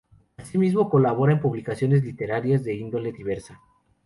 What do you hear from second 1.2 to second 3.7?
en publicaciones literarias de índole diversa.